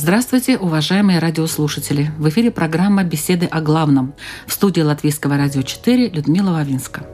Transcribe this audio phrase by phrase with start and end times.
[0.00, 2.12] Здравствуйте, уважаемые радиослушатели!
[2.18, 4.14] В эфире программа «Беседы о главном»
[4.46, 7.04] в студии Латвийского радио 4 Людмила Вавинска.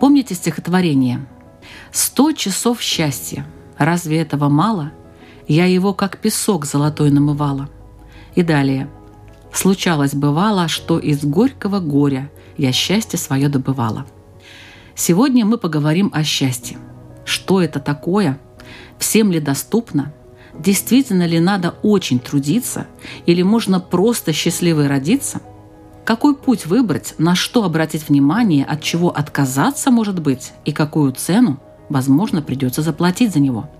[0.00, 1.24] Помните стихотворение
[1.92, 3.46] «Сто часов счастья.
[3.78, 4.90] Разве этого мало?
[5.46, 7.70] Я его, как песок золотой, намывала».
[8.34, 8.88] И далее.
[9.52, 14.04] «Случалось бывало, что из горького горя я счастье свое добывала».
[14.96, 16.76] Сегодня мы поговорим о счастье.
[17.24, 18.40] Что это такое?
[18.98, 20.12] Всем ли доступно?
[20.58, 22.86] Действительно ли надо очень трудиться?
[23.26, 25.40] Или можно просто счастливой родиться?
[26.04, 31.60] Какой путь выбрать, на что обратить внимание, от чего отказаться, может быть, и какую цену,
[31.88, 33.70] возможно, придется заплатить за него?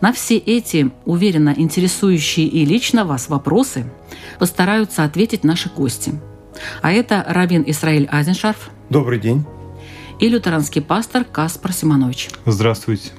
[0.00, 3.86] На все эти, уверенно интересующие и лично вас вопросы
[4.38, 6.20] постараются ответить наши гости.
[6.82, 9.44] А это Равин Исраиль Азеншарф Добрый день.
[10.20, 12.30] и лютеранский пастор Каспар Симонович.
[12.46, 13.10] Здравствуйте.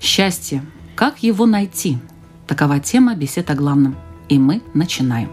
[0.00, 0.64] Счастье.
[0.94, 1.98] Как его найти?
[2.46, 3.96] Такова тема бесед о главном.
[4.28, 5.30] И мы начинаем.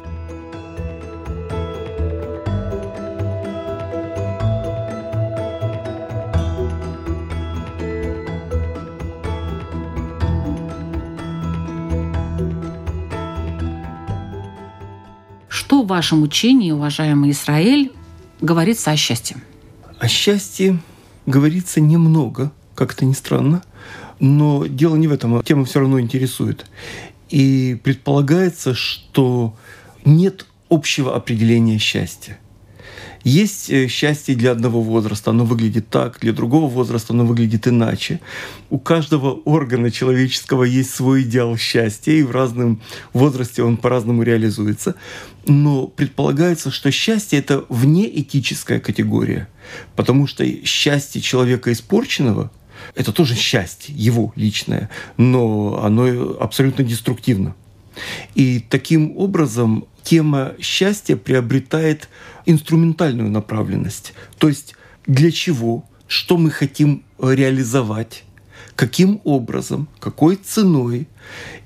[15.50, 17.92] Что в вашем учении, уважаемый Израиль,
[18.40, 19.38] говорится о счастье?
[20.00, 20.80] О счастье
[21.26, 23.62] говорится немного, как это ни странно,
[24.20, 26.66] но дело не в этом, а тема все равно интересует.
[27.30, 29.56] И предполагается, что
[30.06, 32.40] нет общего определения счастья.
[33.24, 38.22] Есть э, счастье для одного возраста, оно выглядит так, для другого возраста оно выглядит иначе.
[38.70, 42.82] У каждого органа человеческого есть свой идеал счастья, и в разном
[43.12, 44.96] возрасте он по-разному реализуется.
[45.46, 49.50] Но предполагается, что счастье— это внеэтическая категория,
[49.98, 52.50] потому что счастье человека испорченного—
[52.96, 57.56] это тоже счастье, его личное, но оно абсолютно деструктивно.
[58.36, 62.10] И таким образом тема счастья приобретает
[62.46, 64.14] инструментальную направленность.
[64.38, 68.24] То есть для чего, что мы хотим реализовать,
[68.76, 71.08] каким образом, какой ценой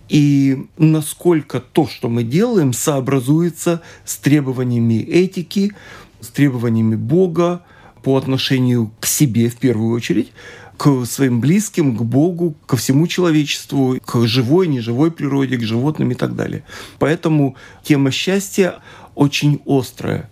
[0.09, 5.73] и насколько то, что мы делаем, сообразуется с требованиями этики,
[6.19, 7.63] с требованиями Бога
[8.03, 10.31] по отношению к себе в первую очередь,
[10.81, 16.15] к своим близким, к Богу, ко всему человечеству, к живой, неживой природе, к животным и
[16.15, 16.63] так далее.
[16.97, 18.79] Поэтому тема счастья
[19.13, 20.27] очень острая.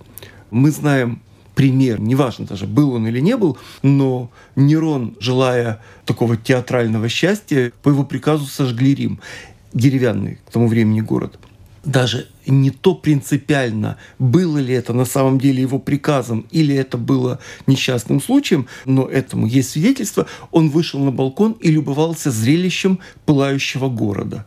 [0.49, 1.21] Мы знаем
[1.53, 7.89] пример, неважно даже, был он или не был, но Нерон, желая такого театрального счастья, по
[7.89, 9.19] его приказу сожгли Рим,
[9.75, 11.37] деревянный к тому времени город.
[11.85, 17.39] Даже не то принципиально, было ли это на самом деле его приказом или это было
[17.67, 20.27] несчастным случаем, но этому есть свидетельство.
[20.51, 24.45] Он вышел на балкон и любовался зрелищем пылающего города.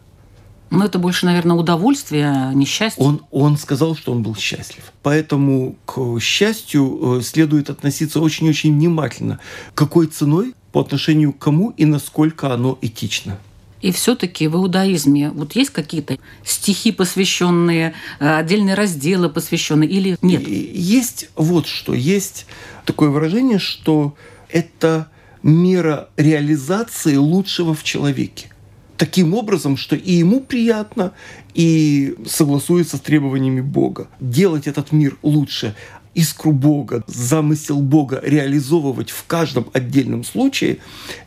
[0.71, 3.04] Ну, это больше, наверное, удовольствие, а не счастье.
[3.04, 4.84] Он, он сказал, что он был счастлив.
[5.03, 9.38] Поэтому к счастью э, следует относиться очень-очень внимательно.
[9.75, 13.38] Какой ценой, по отношению к кому и насколько оно этично.
[13.82, 20.47] И все-таки в иудаизме вот есть какие-то стихи, посвященные, э, отдельные разделы посвященные или нет?
[20.47, 21.92] Есть вот что.
[21.92, 22.47] Есть
[22.87, 24.15] такое выражение, что
[24.48, 25.09] это
[25.42, 28.48] мера реализации лучшего в человеке.
[28.97, 31.12] Таким образом, что и ему приятно,
[31.54, 34.09] и согласуется с требованиями Бога.
[34.21, 35.75] Делать этот мир лучше,
[36.15, 40.78] искру Бога, замысел Бога реализовывать в каждом отдельном случае,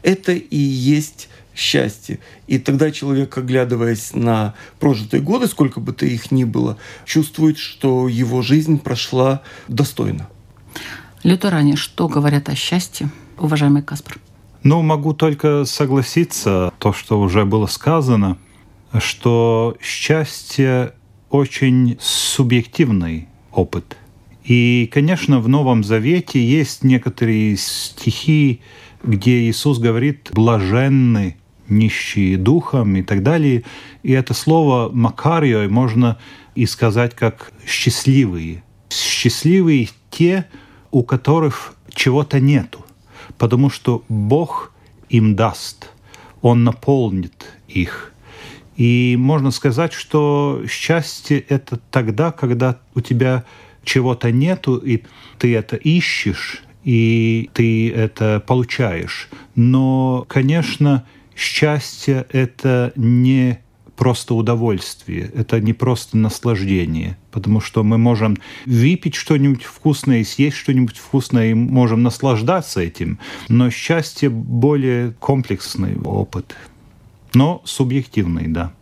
[0.04, 2.20] это и есть счастье.
[2.48, 8.08] И тогда человек, оглядываясь на прожитые годы, сколько бы то их ни было, чувствует, что
[8.08, 10.28] его жизнь прошла достойно.
[11.24, 13.10] Лютеране, что говорят о счастье,
[13.40, 14.20] уважаемый Каспар?
[14.64, 18.38] Ну, могу только согласиться, то, что уже было сказано,
[19.00, 20.94] что счастье
[21.30, 23.98] очень субъективный опыт.
[24.44, 28.62] И, конечно, в Новом Завете есть некоторые стихи,
[29.04, 31.38] где Иисус говорит «блаженны
[31.68, 33.64] нищие духом» и так далее.
[34.04, 36.18] И это слово «макарио» можно
[36.56, 38.64] и сказать как «счастливые».
[38.90, 40.46] Счастливые те,
[40.92, 42.86] у которых чего-то нету.
[43.38, 44.72] Потому что Бог
[45.10, 45.90] им даст,
[46.42, 48.14] Он наполнит их.
[48.78, 53.46] И можно сказать, что счастье— это тогда, когда у тебя
[53.84, 55.04] чего-то нету, и
[55.38, 59.30] ты это ищешь, и ты это получаешь.
[59.56, 63.60] Но, конечно, счастье— это не
[63.96, 70.98] просто удовольствие, это не просто наслаждение, потому что мы можем выпить что-нибудь вкусное, съесть что-нибудь
[70.98, 73.20] вкусное, и можем наслаждаться этим.
[73.48, 76.56] Но счастье более комплексный опыт,
[77.34, 78.74] но субъективный, да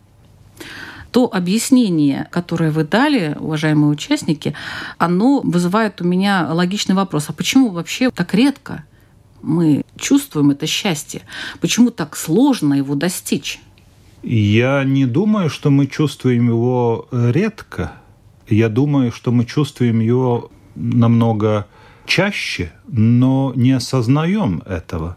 [1.10, 4.52] то объяснение, которое вы дали, уважаемые участники,
[4.98, 7.26] оно вызывает у меня логичный вопрос.
[7.28, 8.84] А почему вообще так редко
[9.44, 11.22] мы чувствуем это счастье?
[11.60, 13.60] Почему так сложно его достичь?
[14.22, 17.92] Я не думаю, что мы чувствуем его редко.
[18.48, 21.66] Я думаю, что мы чувствуем его намного
[22.06, 25.16] чаще, но не осознаем этого.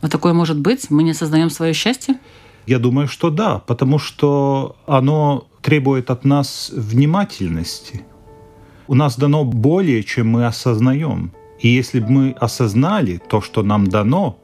[0.00, 0.90] А такое может быть?
[0.90, 2.18] Мы не осознаем свое счастье?
[2.66, 8.02] Я думаю, что да, потому что оно требует от нас внимательности.
[8.86, 11.32] У нас дано более, чем мы осознаем.
[11.60, 14.38] И если бы мы осознали то, что нам дано,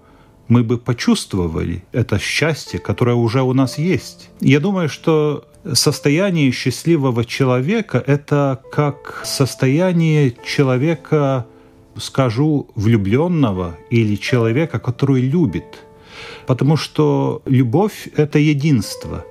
[0.49, 4.31] мы бы почувствовали это счастье, которое уже у нас есть.
[4.41, 11.47] Я думаю, что состояние счастливого человека— это как состояние человека,
[11.97, 15.83] скажу, влюбленного или человека, который любит—
[16.47, 19.25] потому что любовь— это единство.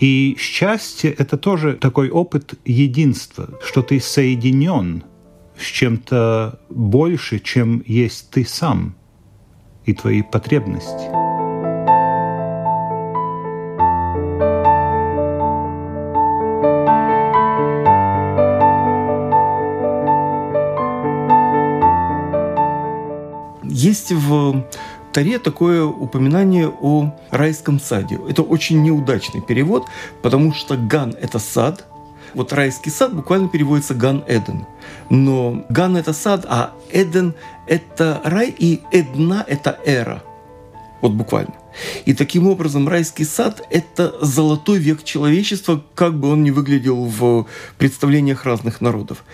[0.00, 5.04] И счастье— это тоже такой опыт единства, что ты соединен
[5.58, 8.94] с чем-то больше, чем есть ты сам
[9.84, 11.26] и твои потребности.
[23.64, 24.64] Есть в
[25.12, 28.18] Таре такое упоминание о райском саде.
[28.28, 29.86] Это очень неудачный перевод,
[30.22, 31.86] потому что Ган– это сад,
[32.36, 34.66] вот райский сад буквально переводится Ган-Эден.
[35.08, 37.34] Но Ган– это сад, а Эден–
[37.66, 40.22] это рай, и Эдна– это эра.
[41.00, 41.54] Вот буквально.
[42.04, 47.46] И таким образом райский сад– это золотой век человечества, как бы он ни выглядел в
[47.78, 49.24] представлениях разных народов.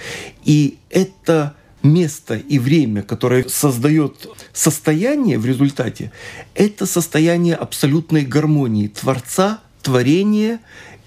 [0.44, 6.12] И это место и время, которое создает состояние в результате,
[6.54, 10.60] это состояние абсолютной гармонии Творца, творения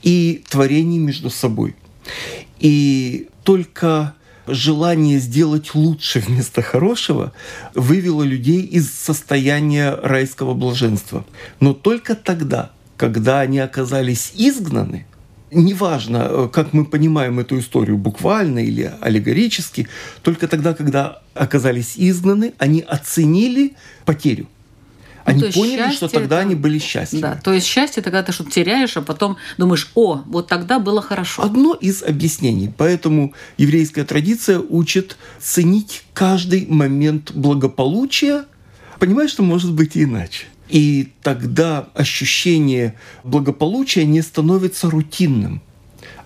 [0.04, 1.74] и творения между собой.
[2.60, 4.16] И только
[4.48, 7.34] желание сделать лучше вместо хорошего
[7.74, 11.26] вывело людей из состояния райского блаженства.
[11.60, 15.06] Но только тогда, когда они оказались изгнаны,
[15.52, 19.88] неважно, э, как мы понимаем эту историю, буквально или аллегорически,
[20.22, 23.74] только тогда, когда оказались изгнаны, они оценили
[24.06, 24.48] потерю.
[25.26, 26.46] Ну, они ну, поняли, что тогда это...
[26.46, 27.22] они были счастливы.
[27.22, 31.02] Да, то есть счастье тогда ты что-то теряешь, а потом думаешь, о, вот тогда было
[31.02, 31.42] хорошо.
[31.42, 32.72] Одно из объяснений.
[32.76, 38.46] Поэтому еврейская традиция учит ценить каждый момент благополучия,
[39.00, 40.46] понимая, что может быть и иначе.
[40.70, 45.62] И тогда ощущение благополучия не становится рутинным.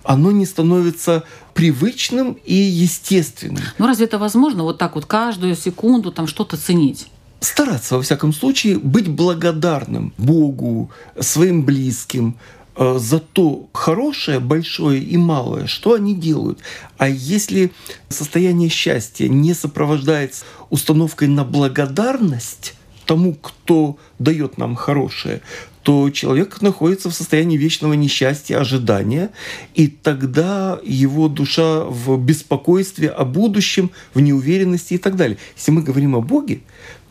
[0.02, 1.24] Оно не становится
[1.54, 3.62] привычным и естественным.
[3.78, 7.08] Ну разве это возможно вот так вот каждую секунду там что-то ценить?
[7.40, 12.36] Стараться, во всяком случае, быть благодарным Богу, своим близким,
[12.76, 16.58] э, за то хорошее, большое и малое, что они делают.
[16.98, 17.72] А если
[18.10, 22.74] состояние счастья не сопровождается установкой на благодарность,
[23.10, 25.40] тому, кто дает нам хорошее,
[25.82, 29.30] то человек находится в состоянии вечного несчастья, ожидания,
[29.74, 35.38] и тогда его душа в беспокойстве о будущем, в неуверенности и так далее.
[35.56, 36.60] Если мы говорим о Боге,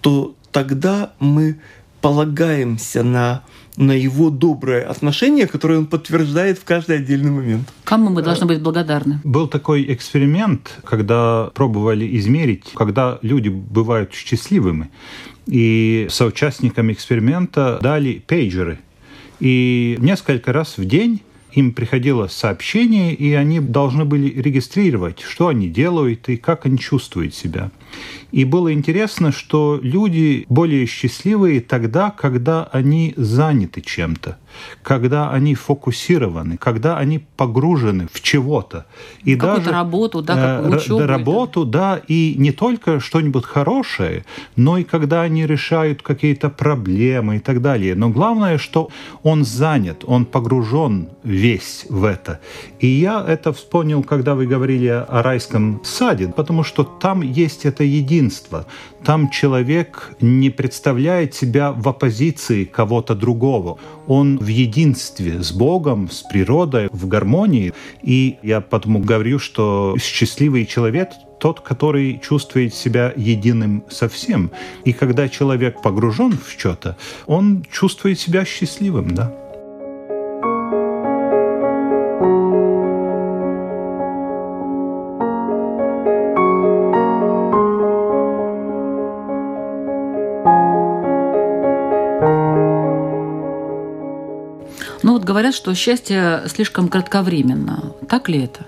[0.01, 1.59] то тогда мы
[2.01, 3.43] полагаемся на
[3.79, 7.69] на его доброе отношение, которое он подтверждает в каждый отдельный момент.
[7.85, 9.21] Кому мы должны быть благодарны?
[9.23, 14.91] Был такой эксперимент, когда пробовали измерить, когда люди бывают счастливыми.
[15.47, 18.79] И соучастникам эксперимента дали пейджеры.
[19.39, 21.21] И несколько раз в день
[21.53, 27.33] им приходило сообщение, и они должны были регистрировать, что они делают и как они чувствуют
[27.33, 27.71] себя.
[28.31, 34.37] И было интересно, что люди более счастливые тогда, когда они заняты чем-то,
[34.83, 38.85] когда они фокусированы, когда они погружены в чего-то.
[39.23, 41.05] И даже работу, да, э, учебу.
[41.05, 44.25] Работу, да, и не только что-нибудь хорошее,
[44.55, 47.95] но и когда они решают какие-то проблемы и так далее.
[47.95, 48.89] Но главное, что
[49.23, 52.39] он занят, он погружен весь в это.
[52.79, 57.83] И я это вспомнил, когда вы говорили о райском саде, потому что там есть это
[57.83, 58.65] единство.
[59.03, 63.77] Там человек не представляет себя в оппозиции кого-то другого.
[64.07, 67.73] Он в единстве с Богом, с природой, в гармонии.
[68.01, 74.51] И я потому говорю, что счастливый человек тот, который чувствует себя единым со всем.
[74.83, 79.48] И когда человек погружен в что-то, он чувствует себя счастливым, да.
[95.49, 97.93] Говорят, что счастье слишком кратковременно.
[98.07, 98.65] Так ли это?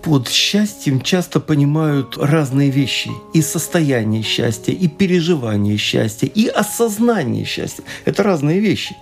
[0.00, 3.10] под счастьем часто понимают разные вещи.
[3.34, 7.82] И состояние счастья, и переживание счастья, и осознание счастья.
[8.06, 8.96] Это разные вещи.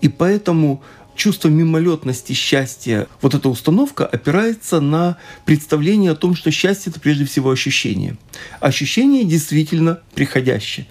[0.00, 0.80] И поэтому
[1.18, 7.26] чувство мимолетности счастья, вот эта установка опирается на представление о том, что счастье– это прежде
[7.26, 8.16] всего ощущение.
[8.60, 10.86] Ощущение действительно приходящее.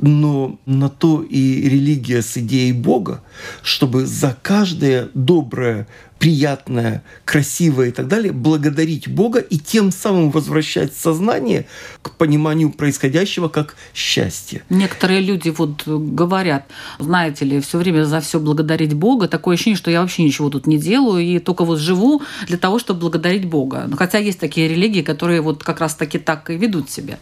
[0.00, 3.22] Но на то и религия с идеей Бога,
[3.62, 5.88] чтобы за каждое доброе
[6.22, 11.66] приятное, красивое и так далее, благодарить Бога и тем самым возвращать сознание
[12.00, 14.62] к пониманию происходящего как счастье.
[14.70, 16.68] Некоторые люди вот говорят,
[17.00, 19.26] знаете ли, все время за все благодарить Бога.
[19.26, 22.78] Такое ощущение, что я вообще ничего тут не делаю и только вот живу для того,
[22.78, 23.90] чтобы благодарить Бога.
[23.98, 27.18] Хотя есть такие религии, которые вот как раз таки так и ведут себя.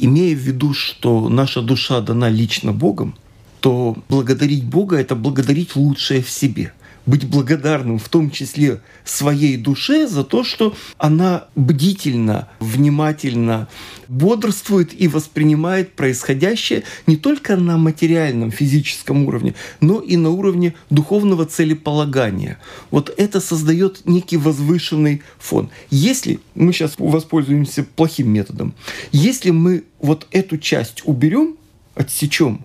[0.00, 3.14] Имея в виду, что наша душа дана лично Богом,
[3.60, 6.72] то благодарить Бога– это благодарить лучшее в себе–
[7.06, 13.68] быть благодарным в том числе своей душе за то, что она бдительно, внимательно
[14.08, 21.46] бодрствует и воспринимает происходящее не только на материальном, физическом уровне, но и на уровне духовного
[21.46, 22.58] целеполагания.
[22.90, 25.70] Вот это создает некий возвышенный фон.
[25.90, 28.74] Если мы сейчас воспользуемся плохим методом,
[29.12, 31.56] если мы вот эту часть уберем,
[31.94, 32.64] отсечем,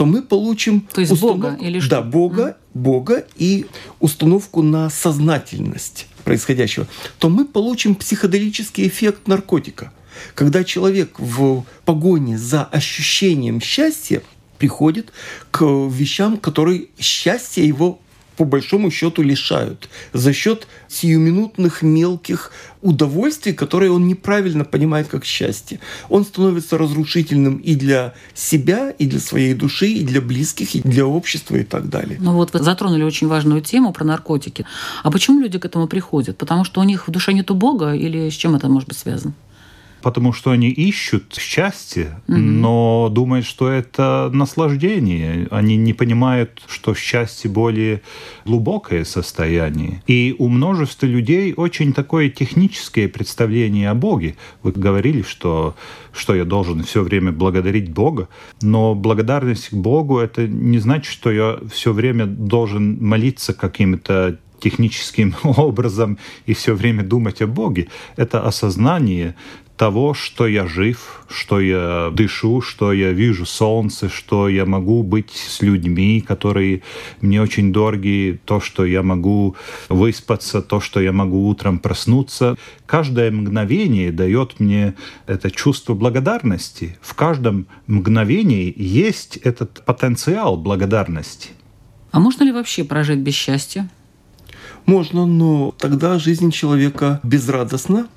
[0.00, 1.90] то мы получим то есть установку, Бога или что?
[1.90, 2.54] Да, Бога, mm.
[2.72, 3.66] Бога и
[3.98, 6.86] установку на сознательность происходящего,
[7.18, 9.92] то мы получим психоделический эффект наркотика.
[10.34, 14.22] Когда человек в погоне за ощущением счастья
[14.56, 15.12] приходит
[15.50, 18.00] к вещам, которые счастье его
[18.40, 25.78] по большому счету лишают за счет сиюминутных мелких удовольствий, которые он неправильно понимает как счастье.
[26.08, 31.04] Он становится разрушительным и для себя, и для своей души, и для близких, и для
[31.04, 32.16] общества и так далее.
[32.18, 34.64] Ну вот вы затронули очень важную тему про наркотики.
[35.02, 36.38] А почему люди к этому приходят?
[36.38, 39.34] Потому что у них в душе нету Бога или с чем это может быть связано?
[40.02, 42.36] Потому что они ищут счастье, mm-hmm.
[42.36, 45.48] но думают, что это наслаждение.
[45.50, 48.02] Они не понимают, что счастье более
[48.44, 50.02] глубокое состояние.
[50.06, 54.36] И у множества людей очень такое техническое представление о Боге.
[54.62, 55.74] Вы говорили, что,
[56.12, 58.28] что я должен все время благодарить Бога,
[58.62, 65.34] но благодарность к Богу это не значит, что я все время должен молиться каким-то техническим
[65.42, 67.88] образом и все время думать о Боге.
[68.16, 69.34] Это осознание
[69.80, 75.30] того, что я жив, что я дышу, что я вижу солнце, что я могу быть
[75.30, 76.82] с людьми, которые
[77.22, 79.56] мне очень дороги, то, что я могу
[79.88, 82.58] выспаться, то, что я могу утром проснуться.
[82.84, 84.96] Каждое мгновение дает мне
[85.26, 86.98] это чувство благодарности.
[87.00, 91.52] В каждом мгновении есть этот потенциал благодарности.
[92.10, 93.88] А можно ли вообще прожить без счастья?
[94.84, 98.08] Можно, но тогда жизнь человека безрадостна,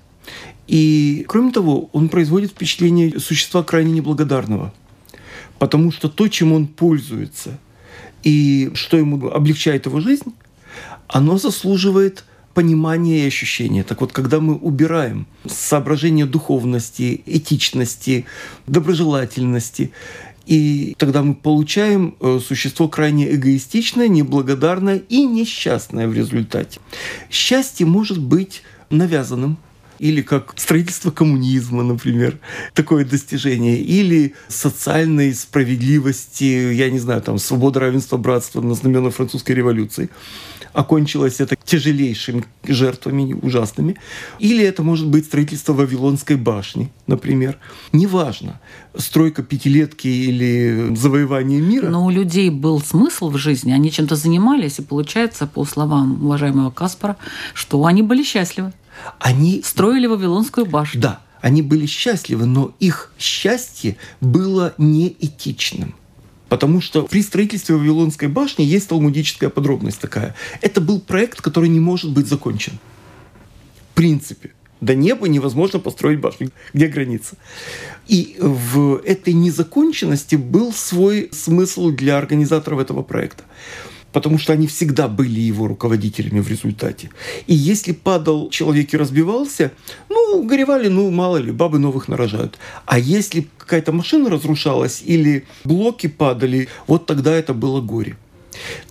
[0.68, 4.74] и, кроме того, он производит впечатление существа крайне неблагодарного.
[5.60, 7.60] Потому что то, чем он пользуется,
[8.24, 10.34] и что ему облегчает его жизнь,
[11.08, 13.84] оно заслуживает понимания и ощущения.
[13.84, 18.26] Так вот, когда мы убираем соображение духовности, этичности,
[18.68, 19.92] доброжелательности,
[20.46, 26.80] и тогда мы получаем э, существо крайне эгоистичное, неблагодарное и несчастное в результате.
[27.32, 29.58] Счастье может быть навязанным,
[30.04, 32.38] или как строительство коммунизма, например,
[32.74, 39.54] такое достижение, или социальной справедливости, я не знаю, там, свобода, равенство, братство на знаменах французской
[39.54, 40.10] революции.
[40.74, 43.96] Окончилось это тяжелейшими жертвами, ужасными.
[44.40, 47.58] Или это может быть строительство Вавилонской башни, например.
[47.94, 48.60] Неважно,
[48.98, 51.88] стройка пятилетки или завоевание мира.
[51.88, 56.72] Но у людей был смысл в жизни, они чем-то занимались, и получается, по словам уважаемого
[56.72, 57.16] Каспара,
[57.54, 58.74] что они были счастливы.
[59.20, 61.02] Они строили Вавилонскую башню.
[61.02, 65.96] Да, они были счастливы, но их счастье было неэтичным.
[66.50, 70.36] Потому что при строительстве Вавилонской башни есть талмудическая подробность такая.
[70.62, 72.80] Это был проект, который не может быть закончен.
[73.92, 74.52] В принципе.
[74.80, 76.52] До неба невозможно построить башню.
[76.74, 77.38] Где граница?
[78.08, 83.44] И в этой незаконченности был свой смысл для организаторов этого проекта
[84.14, 87.10] потому что они всегда были его руководителями в результате.
[87.48, 89.72] И если падал человек и разбивался,
[90.10, 92.58] ну, горевали, ну, мало ли, бабы новых нарожают.
[92.86, 98.16] А если какая-то машина разрушалась или блоки падали, вот тогда это было горе.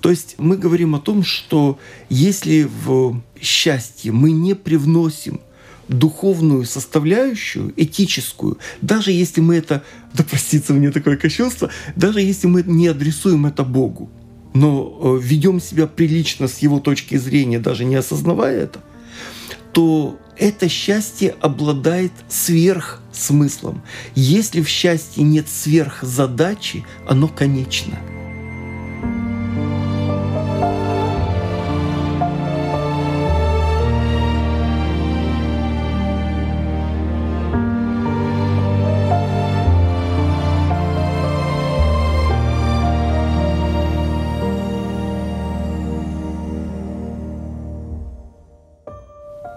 [0.00, 1.78] То есть мы говорим о том, что
[2.10, 5.40] если в счастье мы не привносим
[5.86, 12.64] духовную составляющую, этическую, даже если мы это, да простится мне такое кощунство, даже если мы
[12.64, 14.10] не адресуем это Богу,
[14.54, 18.80] но э, ведем себя прилично с его точки зрения, даже не осознавая это,
[19.72, 23.82] то это счастье обладает сверхсмыслом.
[24.14, 27.98] Если в счастье нет сверхзадачи, оно конечно–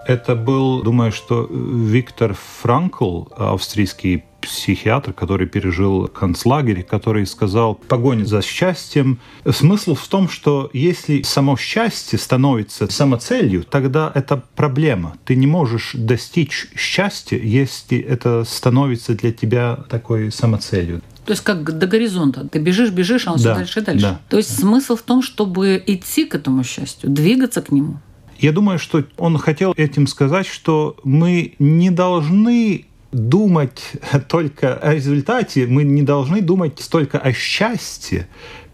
[0.06, 8.42] Это был, думаю, что Виктор Франкл, австрийский психиатр, который пережил концлагерь, который сказал, погоня за
[8.42, 9.18] счастьем.
[9.50, 15.16] Смысл в том, что если само счастье становится самоцелью, тогда это проблема.
[15.24, 21.02] Ты не можешь достичь счастья, если это становится для тебя такой самоцелью.
[21.24, 22.46] То есть как до горизонта.
[22.46, 24.06] Ты бежишь, бежишь, а он да, все дальше и дальше.
[24.06, 24.20] Да.
[24.28, 27.98] То есть смысл в том, чтобы идти к этому счастью, двигаться к нему.
[28.38, 33.92] Я думаю, что он хотел этим сказать, что мы не должны думать
[34.28, 38.28] только о результате, мы не должны думать столько о счастье,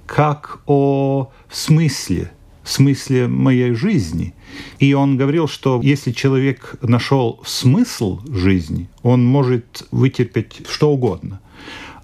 [0.06, 2.32] как о смысле,
[2.64, 4.34] смысле моей жизни.
[4.78, 11.40] И он говорил, что если человек нашел смысл жизни, он может вытерпеть что угодно.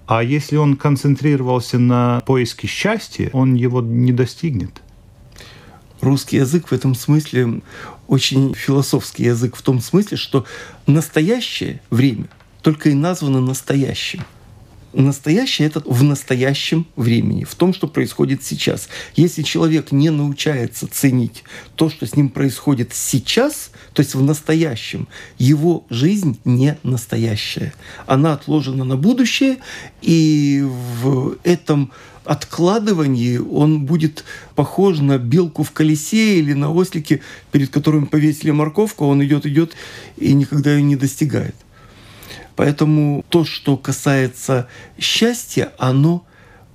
[0.07, 4.81] А если он концентрировался на поиске счастья, он его не достигнет.
[6.01, 7.61] Русский язык в этом смысле
[8.07, 10.45] очень философский язык в том смысле, что
[10.87, 12.27] настоящее время
[12.61, 14.23] только и названо настоящим.
[14.91, 18.89] Настоящее— это в настоящем времени, в том, что происходит сейчас.
[19.15, 21.43] Если человек не научается ценить
[21.75, 25.07] то, что с ним происходит сейчас, то есть в настоящем,
[25.37, 27.71] его жизнь не настоящая.
[28.07, 29.57] Она отложена на будущее,
[30.01, 30.65] и
[31.01, 31.91] в этом
[32.29, 39.05] откладывании он будет похож на белку в колесе или на ослике, перед которым повесили морковку,
[39.05, 39.73] а он идет, идет
[40.15, 41.55] и никогда ее не достигает.
[42.55, 44.67] Поэтому то, что касается
[44.99, 46.23] счастья, оно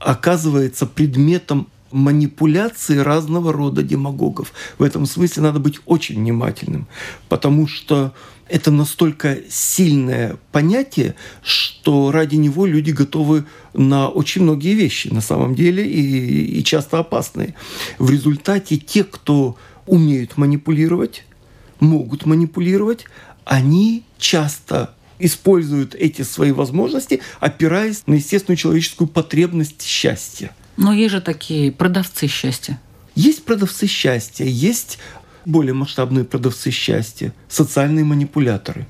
[0.00, 4.52] оказывается предметом манипуляции разного рода демагогов.
[4.78, 6.88] В этом смысле надо быть очень внимательным,
[7.28, 8.12] потому что
[8.48, 15.54] это настолько сильное понятие, что ради него люди готовы на очень многие вещи на самом
[15.54, 17.54] деле и, и часто опасные.
[17.98, 21.24] В результате те, кто умеют манипулировать,
[21.80, 23.04] могут манипулировать,
[23.44, 30.54] они часто используют эти свои возможности, опираясь на естественную человеческую потребность счастья.
[30.76, 32.80] Но есть же такие продавцы счастья.
[33.14, 34.98] Есть продавцы счастья, есть
[35.44, 38.86] более масштабные продавцы счастья, социальные манипуляторы.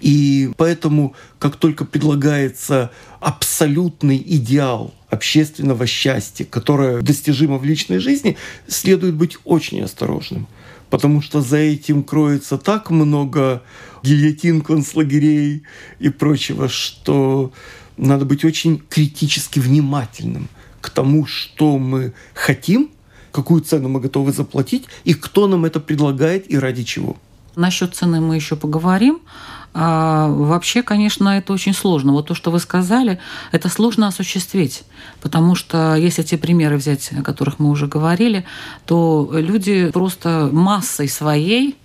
[0.00, 8.36] И поэтому, как только предлагается абсолютный идеал общественного счастья, которое достижимо в личной жизни,
[8.68, 10.46] следует быть очень осторожным.
[10.90, 13.62] Потому что за этим кроется так много
[14.02, 15.62] гильотин, концлагерей
[15.98, 17.52] и прочего, что
[17.96, 20.48] надо быть очень критически внимательным
[20.80, 22.90] к тому, что мы хотим
[23.34, 27.16] какую цену мы готовы заплатить и кто нам это предлагает и ради чего.
[27.56, 29.18] Насчет цены мы еще поговорим.
[29.76, 32.12] А вообще, конечно, это очень сложно.
[32.12, 33.18] Вот то, что вы сказали,
[33.50, 34.84] это сложно осуществить.
[35.20, 38.44] Потому что если те примеры взять, о которых мы уже говорили,
[38.86, 41.76] то люди просто массой своей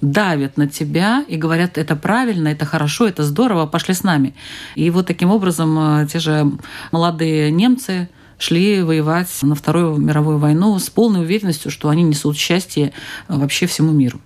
[0.00, 4.34] давят на тебя и говорят, это правильно, это хорошо, это здорово, пошли с нами.
[4.74, 6.50] И вот таким образом э, те же
[6.90, 12.92] молодые немцы, шли воевать на Вторую мировую войну с полной уверенностью, что они несут счастье
[13.28, 14.20] э, вообще всему миру.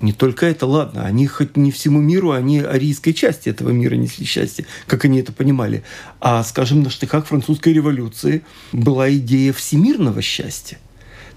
[0.00, 4.24] Не только это, ладно, они хоть не всему миру, они арийской части этого мира несли
[4.24, 5.82] счастье, как они это понимали.
[6.20, 10.78] А, скажем, на штыках французской революции была идея всемирного счастья.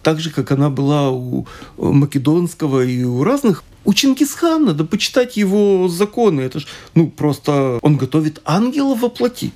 [0.03, 5.87] Так же, как она была у македонского и у разных у Чингисхана, надо почитать его
[5.87, 6.41] законы.
[6.41, 9.51] Это ж, ну, просто он готовит ангела во плоти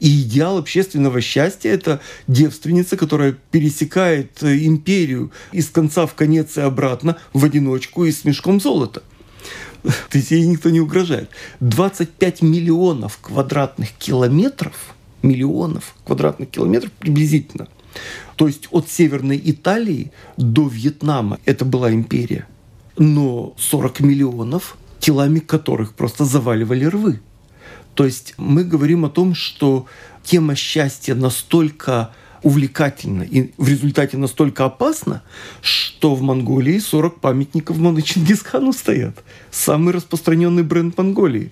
[0.00, 6.60] И идеал общественного счастья– это девственница, которая пересекает э, империю из конца в конец и
[6.60, 9.02] обратно в одиночку и с мешком золота.
[9.82, 11.30] То есть ей никто не угрожает.
[11.60, 17.68] 25 миллионов квадратных километров, миллионов квадратных километров приблизительно.
[18.36, 22.46] То есть от Северной Италии до Вьетнама это была империя.
[22.96, 27.20] Но 40 миллионов, телами которых просто заваливали рвы.
[27.98, 29.86] То есть мы говорим о том, что
[30.22, 32.12] тема счастья настолько
[32.44, 35.22] увлекательна и в результате настолько опасна,
[35.62, 39.24] что в Монголии 40 памятников Моны Чингисхану стоят.
[39.50, 41.50] Самый распространенный бренд Монголии.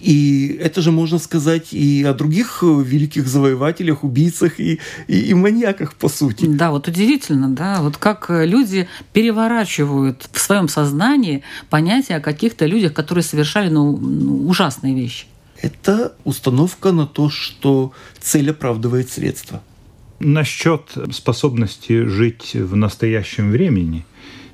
[0.00, 5.96] И это же можно сказать и о других великих завоевателях, убийцах и, и, и маньяках,
[5.96, 6.46] по сути.
[6.46, 12.94] Да, вот удивительно, да, вот как люди переворачивают в своем сознании понятие о каких-то людях,
[12.94, 13.92] которые совершали ну
[14.48, 15.26] ужасные вещи
[15.62, 19.62] это установка на то, что цель оправдывает средства.
[20.18, 24.04] Насчет способности жить в настоящем времени,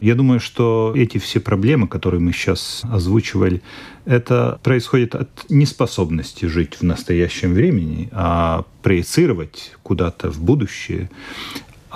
[0.01, 3.63] я думаю, что эти все проблемы, которые мы сейчас озвучивали,
[4.05, 11.11] это происходит от неспособности жить в настоящем времени, а проецировать куда-то в будущее.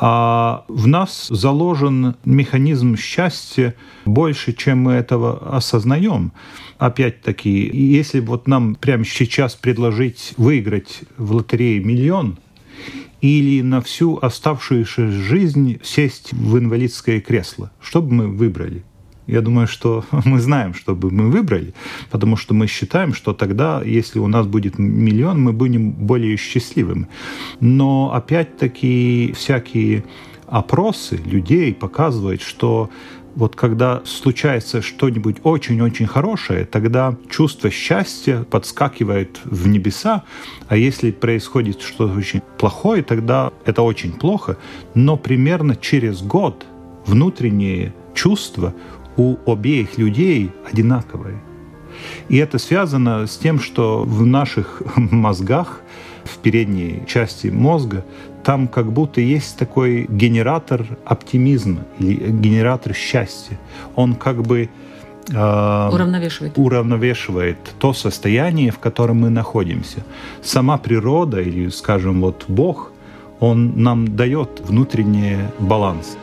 [0.05, 6.33] А в нас заложен механизм счастья больше, чем мы этого осознаем.
[6.79, 12.41] Опять-таки, если вот нам прямо сейчас предложить выиграть в лотерее миллион,
[13.21, 18.83] или на всю оставшуюся жизнь сесть в инвалидское кресло, что бы мы выбрали?
[19.33, 21.73] Я думаю, что мы знаем, что бы мы выбрали,
[22.11, 27.07] потому что мы считаем, что тогда, если у нас будет миллион, мы будем более счастливыми.
[27.59, 30.05] Но опять-таки всякие
[30.47, 32.91] опросы людей показывают, что
[33.35, 40.25] вот когда случается что-нибудь очень-очень хорошее, тогда чувство счастья подскакивает в небеса,
[40.69, 44.59] а если происходит что-то очень плохое, тогда это очень плохо,
[44.95, 46.67] но примерно через год
[47.07, 48.75] внутреннее чувство
[49.17, 51.41] у обеих людей одинаковые.
[52.29, 55.81] И это связано с тем, что в наших мозгах,
[56.25, 58.05] в передней части мозга,
[58.45, 63.59] там как будто есть такой генератор оптимизма или генератор счастья.
[63.95, 64.69] Он как бы
[65.29, 66.59] э, уравновешивает.
[66.59, 70.05] уравновешивает то состояние, в котором мы находимся.
[70.43, 72.93] Сама природа или, скажем, вот Бог,
[73.39, 76.17] он нам дает внутренний баланс.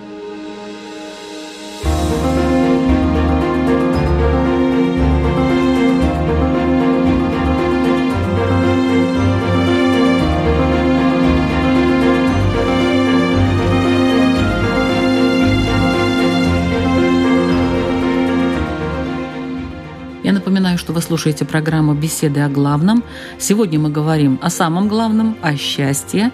[21.09, 23.03] Слушаете программу «Беседы о главном».
[23.39, 26.31] Сегодня мы говорим о самом главном, о счастье.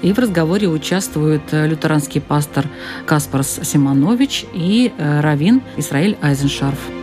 [0.00, 2.66] И в разговоре участвуют э, лютеранский пастор
[3.04, 7.01] Каспарс Симонович и э, раввин Исраиль Айзеншарф.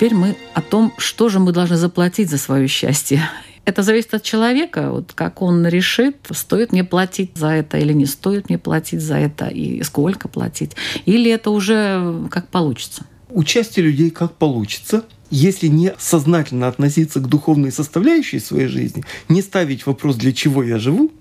[0.00, 3.20] Теперь мы о том, что же мы должны заплатить за свое счастье.
[3.66, 8.06] Это зависит от человека, вот как он решит, стоит мне платить за это или не
[8.06, 10.70] стоит мне платить за это, и сколько платить.
[11.04, 13.04] Или это уже как получится.
[13.28, 15.04] Участие людей как получится.
[15.28, 20.78] Если не сознательно относиться к духовной составляющей своей жизни, не ставить вопрос, для чего я
[20.78, 21.12] живу,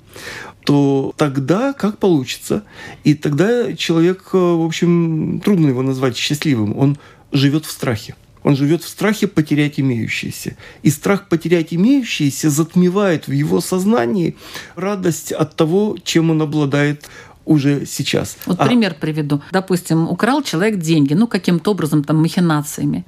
[0.63, 2.63] то тогда как получится.
[3.03, 6.77] И тогда человек, в общем, трудно его назвать счастливым.
[6.77, 6.97] Он
[7.33, 8.15] живет в страхе.
[8.43, 10.55] Он живет в страхе потерять имеющееся.
[10.81, 14.35] И страх потерять имеющееся затмевает в его сознании
[14.75, 17.09] радость от того, чем он обладает
[17.45, 18.37] уже сейчас.
[18.45, 18.65] Вот а...
[18.65, 19.41] пример приведу.
[19.51, 23.05] Допустим, украл человек деньги, ну, каким-то образом, там, махинациями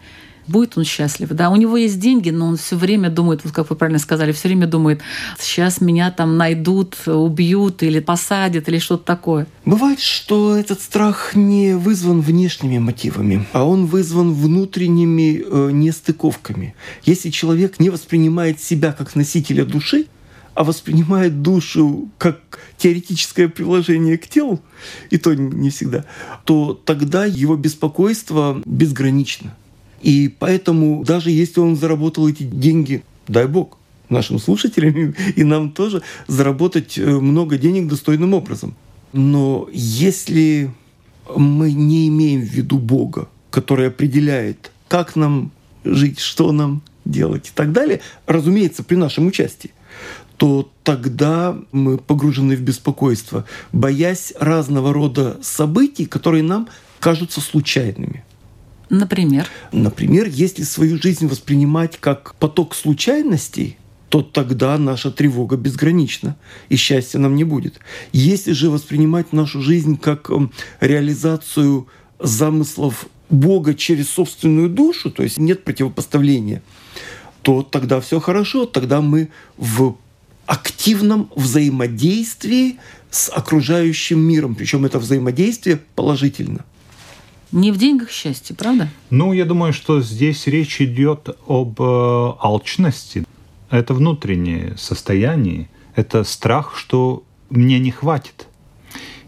[0.48, 1.30] будет он счастлив.
[1.30, 4.32] Да, у него есть деньги, но он все время думает, вот как вы правильно сказали,
[4.32, 5.02] все время думает,
[5.40, 9.48] сейчас меня там найдут, убьют или посадят или что-то такое.
[9.66, 16.76] Бывает, что этот страх не вызван внешними мотивами, а он вызван внутренними э, нестыковками.
[17.04, 20.08] Если человек не воспринимает себя как носителя души,
[20.54, 24.60] а воспринимает душу как теоретическое приложение к телу,
[25.10, 26.06] и то не всегда,
[26.46, 29.56] то тогда его беспокойство безгранично.
[30.02, 33.78] И поэтому даже если он заработал эти деньги, дай бог,
[34.10, 38.76] нашим слушателям и нам тоже заработать э, много денег достойным образом.
[39.14, 40.72] Но если
[41.36, 45.52] мы не имеем в виду Бога, который определяет, как нам
[45.84, 49.72] жить, что нам делать и так далее, разумеется, при нашем участии,
[50.38, 56.68] то тогда мы погружены в беспокойство, боясь разного рода событий, которые нам
[57.00, 58.24] кажутся случайными.
[58.92, 59.48] Например?
[59.72, 63.78] Например, если свою жизнь воспринимать как поток случайностей,
[64.10, 66.36] то тогда наша тревога безгранична,
[66.68, 67.80] и счастья нам не будет.
[68.12, 70.52] Если же воспринимать нашу жизнь как эм,
[70.82, 71.88] реализацию
[72.20, 76.62] замыслов Бога через собственную душу, то есть нет противопоставления,
[77.44, 79.96] то тогда все хорошо, тогда мы в
[80.48, 82.78] активном взаимодействии
[83.10, 86.66] с окружающим миром, причем это взаимодействие положительно.
[87.52, 88.90] Не в деньгах счастье, правда?
[89.10, 91.84] Ну, я думаю, что здесь речь идет об э,
[92.40, 93.26] алчности.
[93.70, 98.48] Это внутреннее состояние, это страх, что мне не хватит.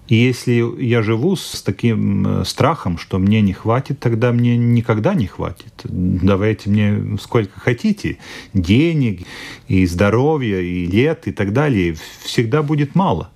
[0.08, 5.14] И если я живу с таким э, страхом, что мне не хватит, тогда мне никогда
[5.14, 5.74] не хватит.
[5.84, 8.18] Давайте мне сколько хотите.
[8.54, 9.26] Денег,
[9.68, 11.96] и здоровья, и лет, и так далее.
[12.24, 13.32] Всегда будет мало.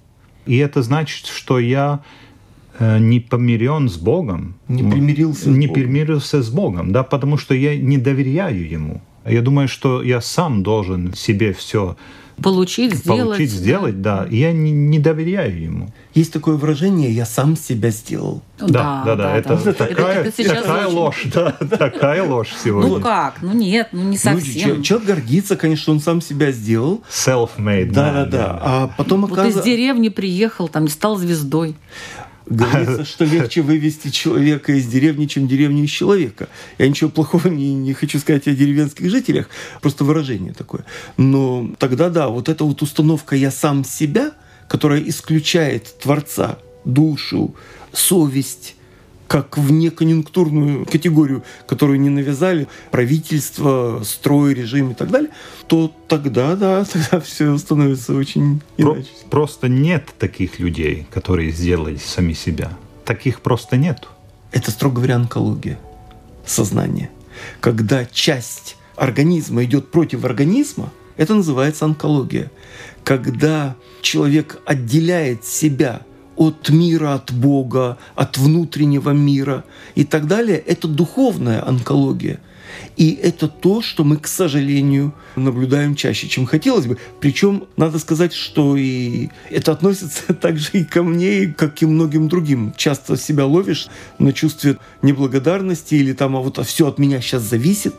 [0.46, 2.02] И это значит, что я
[2.80, 4.56] не помирен с Богом.
[4.68, 5.74] Не примирился Не с Богом.
[5.84, 9.02] примирился с Богом, да, потому что я не доверяю Ему.
[9.26, 11.98] Я думаю, что я сам должен себе все
[12.42, 13.22] Получить, сделать.
[13.24, 14.28] получить, сделать, да.
[14.30, 15.90] И я не, не доверяю Ему.
[16.14, 18.42] Есть такое выражение «я сам себя сделал».
[18.60, 19.36] Да, да, да.
[19.36, 22.90] Это, Это такая, ты сейчас такая очень- ложь, да, такая ложь сегодня.
[22.90, 23.42] Ну как?
[23.42, 24.76] Ну нет, ну не Ну, совсем.
[24.78, 27.02] чё- человек гордится, конечно, что он сам себя сделал.
[27.10, 27.92] Self-made.
[27.92, 28.60] Да, да, да.
[28.62, 31.76] А потом вот из оказывается, деревни приехал, там стал звездой.
[32.50, 36.48] Говорится, что легче вывести человека из деревни, чем деревню из человека.
[36.78, 39.50] Я ничего плохого не, не хочу сказать о деревенских жителях,
[39.82, 40.86] просто выражение такое.
[41.18, 44.32] Но тогда да, вот эта вот установка «я сам себя»,
[44.68, 47.56] которая исключает Творца, душу,
[47.94, 48.77] совесть,
[49.28, 55.32] как внеконъюнктурную категорию, которую не навязали правительство, строй, режим и так далее,
[55.68, 59.10] то тогда, да, тогда все становится очень Про- иначе.
[59.30, 62.72] просто нет таких людей, которые сделали сами себя.
[63.06, 64.08] Таких просто нет.
[64.52, 65.78] Это, строго говоря, онкология
[66.46, 67.10] сознания.
[67.60, 72.52] Когда часть организма идет против организма, это называется онкология.
[73.04, 76.02] Когда человек отделяет себя
[76.38, 79.64] от мира, от Бога, от внутреннего мира
[79.96, 82.40] и так далее, это духовная онкология.
[82.96, 86.98] И это то, что мы, к сожалению, наблюдаем чаще, чем хотелось бы.
[87.20, 92.28] Причем, надо сказать, что и это относится также и ко мне, и как и многим
[92.28, 92.74] другим.
[92.76, 93.88] Часто себя ловишь
[94.20, 97.94] на чувстве неблагодарности или там, а вот все от меня сейчас зависит.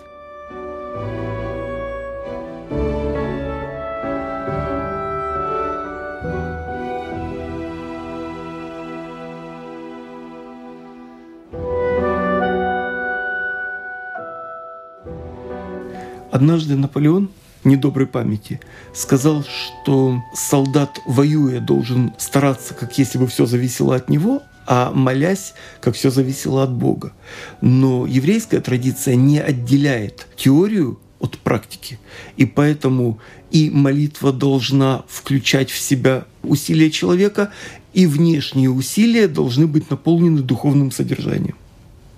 [16.31, 17.31] Однажды Наполеон
[17.65, 18.61] недоброй памяти
[18.95, 25.55] сказал, что солдат, воюя, должен стараться, как если бы все зависело от него, а молясь,
[25.81, 27.13] как все зависело от Бога.
[27.61, 31.99] Но еврейская традиция не отделяет теорию от практики.
[32.37, 33.19] И поэтому
[33.51, 37.51] и молитва должна включать в себя усилия человека,
[37.95, 41.57] и внешние усилия должны быть наполнены духовным содержанием.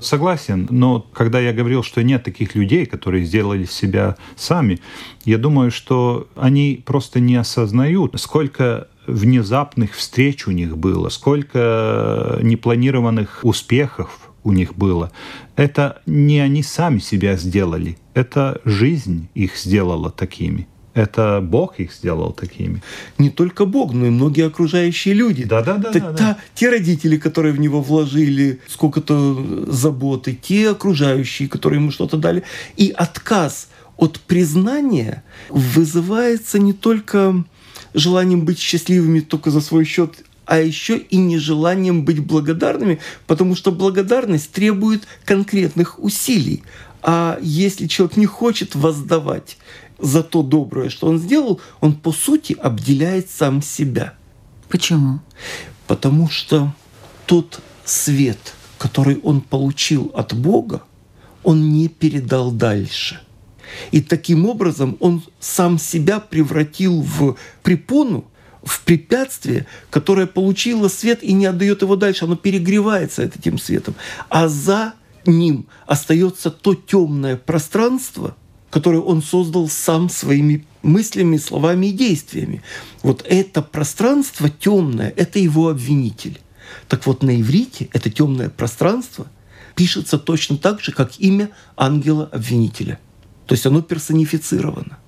[0.00, 4.80] Согласен, но когда я говорил, что нет таких людей, которые сделали себя сами,
[5.24, 13.40] я думаю, что они просто не осознают, сколько внезапных встреч у них было, сколько непланированных
[13.42, 15.12] успехов у них было.
[15.56, 20.66] Это не они сами себя сделали, это жизнь их сделала такими.
[20.94, 22.82] Это Бог их сделал такими.
[23.18, 25.44] Не только Бог, но и многие окружающие люди.
[25.44, 26.16] Да-да-да, Та- да, да.
[26.16, 32.42] та- те родители, которые в него вложили сколько-то заботы, те окружающие, которые ему что-то дали.
[32.76, 37.44] И отказ от признания вызывается не только
[37.94, 42.98] желанием быть счастливыми только за свой счет, а еще и нежеланием быть благодарными,
[43.28, 46.64] потому что благодарность требует конкретных усилий.
[47.02, 49.56] А если человек не хочет воздавать
[50.02, 54.14] за то доброе, что он сделал, он по сути обделяет сам себя.
[54.68, 55.20] Почему?
[55.86, 56.72] Потому что
[57.26, 60.82] тот свет, который он получил от Бога,
[61.42, 63.20] он не передал дальше.
[63.92, 68.24] И таким образом он сам себя превратил в препону,
[68.62, 72.24] в препятствие, которое получило свет и не отдает его дальше.
[72.24, 73.94] Оно перегревается этим светом.
[74.28, 74.94] А за
[75.26, 78.36] ним остается то темное пространство,
[78.70, 82.62] которое он создал сам своими мыслями, словами и действиями.
[83.02, 86.40] Вот это пространство темное, это его обвинитель.
[86.88, 89.26] Так вот, на иврите это темное пространство
[89.74, 92.98] пишется точно так же, как имя ангела-обвинителя.
[93.46, 94.98] То есть оно персонифицировано.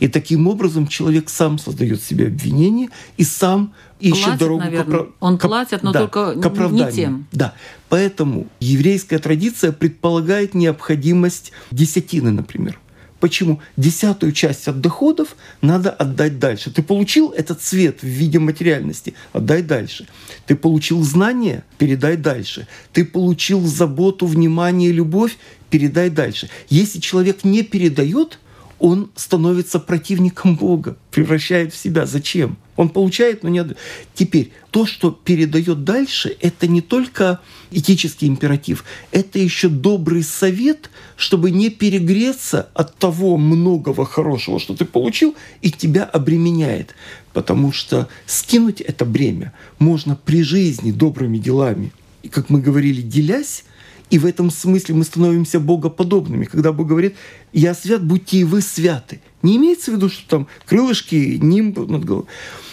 [0.00, 4.98] И таким образом человек сам создает себе обвинение и сам ищет Платит, дорогу наверное.
[5.00, 6.92] к Он платит, но да, только к не оправданию.
[6.92, 7.26] тем.
[7.32, 7.54] Да.
[7.88, 12.80] Поэтому еврейская традиция предполагает необходимость десятины, например.
[13.20, 13.60] Почему?
[13.76, 16.70] Десятую часть от доходов надо отдать дальше.
[16.70, 20.06] Ты получил этот цвет в виде материальности, отдай дальше.
[20.46, 22.68] Ты получил знания, передай дальше.
[22.92, 25.36] Ты получил заботу, внимание, любовь,
[25.70, 26.50] передай дальше.
[26.68, 28.38] Если человек не передает,
[28.78, 32.06] он становится противником Бога, превращает в себя.
[32.06, 32.58] Зачем?
[32.76, 33.78] Он получает, но не отдает.
[34.14, 41.50] Теперь, то, что передает дальше, это не только этический императив, это еще добрый совет, чтобы
[41.50, 46.94] не перегреться от того многого хорошего, что ты получил, и тебя обременяет.
[47.32, 51.92] Потому что скинуть это бремя можно при жизни добрыми делами.
[52.22, 53.64] И, как мы говорили, делясь,
[54.10, 56.44] и в этом смысле мы становимся богоподобными.
[56.44, 57.16] Когда Бог говорит,
[57.52, 59.20] я свят, будьте и вы святы.
[59.42, 62.26] Не имеется в виду, что там крылышки, нимб над головой,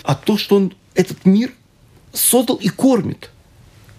[0.03, 1.51] а то, что Он этот мир
[2.13, 3.31] создал и кормит,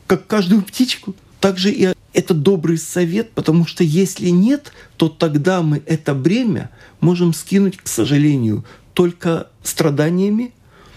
[0.06, 1.14] как каждую птичку.
[1.40, 6.70] Также и это добрый совет, потому что если нет, то тогда мы это бремя
[7.00, 10.52] можем скинуть, к сожалению, только страданиями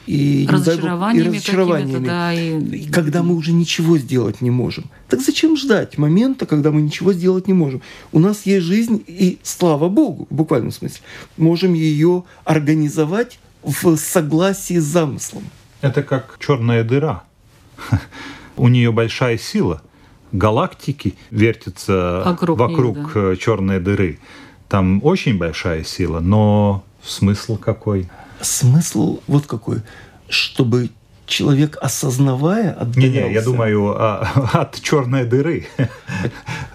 [0.07, 2.05] и, бог, и Разочарованиями разочарованиями.
[2.05, 4.85] да, и- И когда мы уже ничего сделать не можем.
[5.09, 7.81] Так зачем ждать момента, когда мы ничего сделать не можем?
[8.11, 11.01] У нас есть жизнь, и слава Богу, в буквальном смысле,
[11.37, 15.43] можем ее организовать в согласии с замыслом.
[15.81, 17.23] Это как черная дыра.
[18.57, 19.81] У нее большая сила.
[20.31, 24.19] Галактики вертятся Вокруг вокруг, неё, черной дыры.
[24.67, 28.09] Там очень большая сила, но смысл какой?
[28.41, 29.81] Смысл вот какой,
[30.29, 30.89] чтобы
[31.27, 33.21] человек, осознавая, отдалялся.
[33.21, 35.67] Не-не, я думаю а, от черной дыры.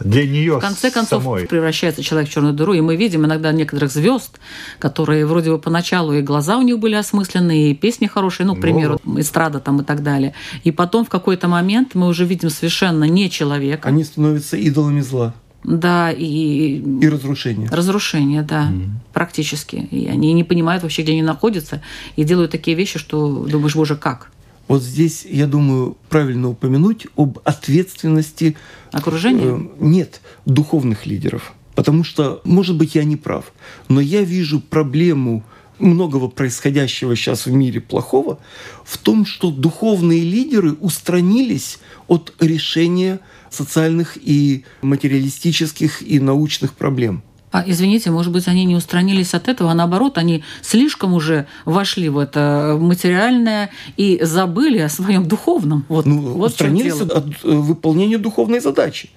[0.01, 1.47] Для нее В конце концов самой.
[1.47, 4.39] превращается человек в черную дыру, и мы видим иногда некоторых звезд,
[4.79, 8.61] которые вроде бы поначалу и глаза у них были осмысленные, и песни хорошие, ну, к
[8.61, 10.35] примеру, эстрада там и так далее.
[10.65, 15.35] И потом в какой-то момент мы уже видим совершенно не человека, Они становятся идолами зла
[15.65, 17.69] да, и и разрушения.
[17.71, 18.73] разрушение, да,
[19.13, 19.77] практически.
[19.91, 21.83] И они не понимают вообще, где они находятся,
[22.17, 24.31] и делают такие вещи, что думаешь, боже, как?
[24.69, 28.57] Вот здесь, я думаю, правильно упомянуть об ответственности
[28.93, 29.59] Окружение?
[29.59, 31.53] э, нет духовных лидеров.
[31.75, 33.53] Потому что, может быть, я не прав,
[33.89, 35.43] но я вижу проблему
[35.83, 38.39] многого происходящего сейчас в мире плохого
[38.85, 47.23] в том, что духовные лидеры устранились от решения социальных и материалистических и научных проблем.
[47.51, 52.09] А, извините, может быть, они не устранились от этого, а наоборот, они слишком уже вошли
[52.09, 55.85] в это материальное и забыли о своем духовном.
[55.89, 59.11] Вот, Ну, вот устранились от э, выполнения духовной задачи.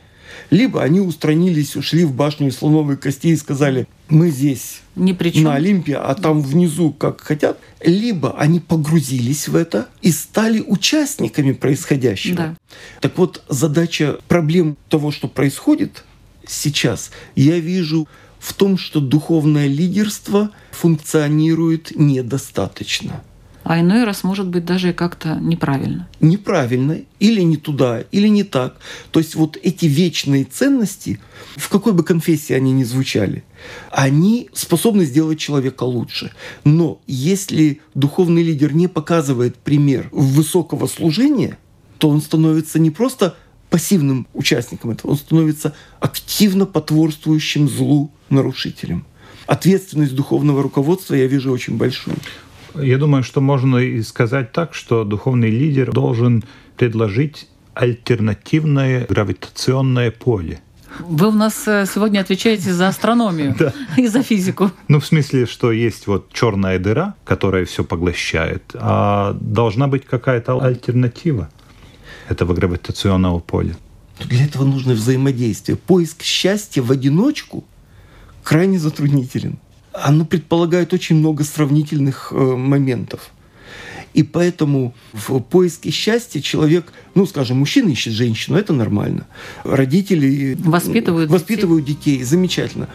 [0.49, 5.43] Либо они устранились, ушли в башню слоновой кости и сказали, мы здесь Ни при чем.
[5.43, 7.59] на Олимпе, а там внизу как хотят.
[7.83, 12.35] Либо они погрузились в это и стали участниками происходящего.
[12.35, 12.55] Да.
[13.01, 16.03] Так вот, задача проблем того, что происходит
[16.47, 18.07] сейчас, я вижу
[18.39, 23.23] в том, что духовное лидерство функционирует недостаточно.
[23.65, 26.07] А иной раз может быть даже как-то неправильно.
[26.21, 28.77] неправильно, или не туда, или не так.
[29.09, 31.19] То есть вот эти вечные ценности,
[31.55, 33.43] в какой бы конфессии они ни звучали,
[33.89, 36.31] они способны сделать человека лучше.
[36.63, 41.57] Но если духовный лидер не показывает пример высокого служения,
[41.97, 43.35] то он становится не просто
[43.71, 49.07] пассивным участником этого, он становится активно потворствующим злу нарушителем.
[49.47, 52.15] Ответственность духовного руководства я вижу очень большую.
[52.81, 56.43] Я думаю, что можно и сказать так, что духовный лидер должен
[56.77, 60.59] предложить альтернативное гравитационное поле.
[60.99, 63.55] Вы у нас э, сегодня отвечаете за астрономию
[63.97, 64.71] и за физику.
[64.87, 70.61] Ну, в смысле, что есть вот черная дыра, которая все поглощает, а должна быть какая-то
[70.61, 71.49] альтернатива
[72.29, 73.75] этого гравитационного поля.
[74.19, 75.77] Для этого нужно взаимодействие.
[75.77, 77.65] Поиск счастья в одиночку
[78.43, 79.59] крайне затруднителен.
[80.01, 83.31] Оно предполагает очень много сравнительных э, моментов.
[84.13, 89.27] И поэтому в поиске счастья человек, ну, скажем, мужчина ищет женщину, это нормально.
[89.65, 92.87] Родители Воспитывают воспитывают детей, замечательно.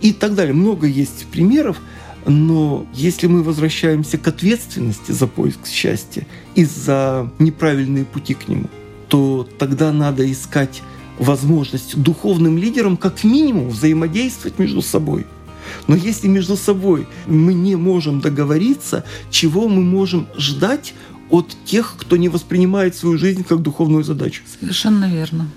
[0.00, 0.54] И так далее.
[0.54, 1.78] Много есть примеров,
[2.26, 8.68] но если мы возвращаемся к ответственности за поиск счастья и за неправильные пути к нему,
[9.08, 10.82] то тогда надо искать
[11.18, 15.26] возможность духовным лидерам как минимум взаимодействовать между собой.
[15.88, 20.94] Но если между собой мы не можем договориться, чего мы можем ждать
[21.30, 24.42] от тех, кто не воспринимает свою жизнь как духовную задачу?
[24.60, 25.48] Совершенно верно.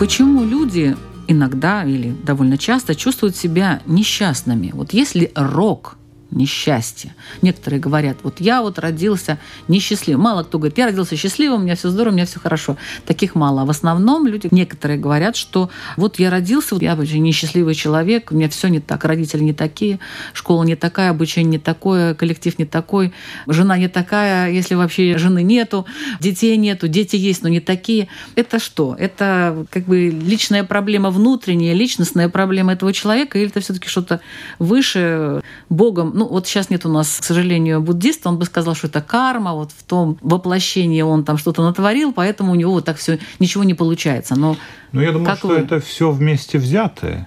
[0.00, 0.96] Почему люди
[1.30, 4.70] иногда или довольно часто чувствуют себя несчастными?
[4.74, 5.96] Вот если рок
[6.30, 7.14] несчастье.
[7.42, 10.22] Некоторые говорят, вот я вот родился несчастливым.
[10.22, 12.76] Мало кто говорит, я родился счастливым, у меня все здорово, у меня все хорошо.
[13.06, 13.62] Таких мало.
[13.62, 18.34] А в основном люди, некоторые говорят, что вот я родился, я очень несчастливый человек, у
[18.34, 19.98] меня все не так, родители не такие,
[20.32, 23.12] школа не такая, обучение не такое, коллектив не такой,
[23.46, 25.86] жена не такая, если вообще жены нету,
[26.20, 28.08] детей нету, дети есть, но не такие.
[28.34, 28.96] Это что?
[28.98, 34.20] Это как бы личная проблема внутренняя, личностная проблема этого человека, или это все-таки что-то
[34.58, 38.88] выше Богом, ну, вот сейчас нет у нас, к сожалению, буддиста, он бы сказал, что
[38.88, 42.98] это карма, вот в том воплощении он там что-то натворил, поэтому у него вот так
[42.98, 44.36] все ничего не получается.
[44.36, 44.58] Но
[44.92, 45.54] Ну, я думаю, как что вы?
[45.56, 47.26] это все вместе взятое.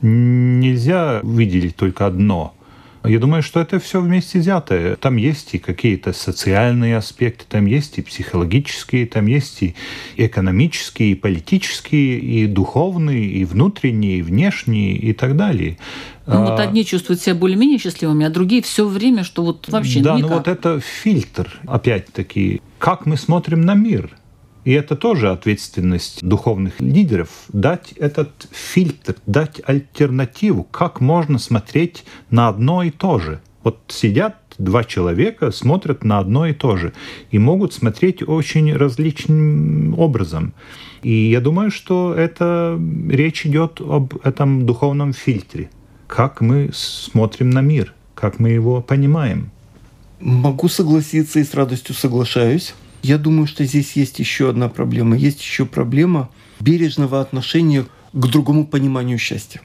[0.00, 2.54] Нельзя выделить только одно.
[3.04, 4.94] Я думаю, что это все вместе взятое.
[4.94, 9.74] Там есть и какие-то социальные аспекты, там есть и психологические, там есть и
[10.16, 15.78] экономические, и политические, и духовные, и внутренние, и внешние, и так далее.
[16.26, 20.00] Ну, вот А, одни чувствуют себя более-менее счастливыми, а другие все время, что вот вообще
[20.00, 20.30] Да, никак.
[20.30, 24.16] ну вот это фильтр, опять-таки, как мы смотрим на мир.
[24.64, 32.46] И это тоже ответственность духовных лидеров дать этот фильтр, дать альтернативу, как можно смотреть на
[32.48, 33.40] одно и то же.
[33.64, 36.92] Вот сидят два человека, смотрят на одно и то же
[37.32, 40.52] и могут смотреть очень различным образом.
[41.02, 45.70] И я думаю, что это речь идет об этом духовном фильтре,
[46.14, 49.50] как мы смотрим на мир, как мы его понимаем.
[50.20, 52.74] Могу согласиться и с радостью соглашаюсь.
[53.02, 55.16] Я думаю, что здесь есть еще одна проблема.
[55.16, 56.28] Есть еще проблема
[56.60, 59.62] бережного отношения к другому пониманию счастья.